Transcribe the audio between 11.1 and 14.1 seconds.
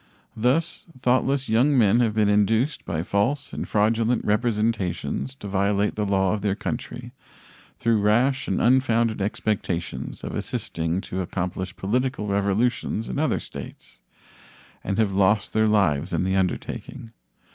accomplish political revolutions in other states,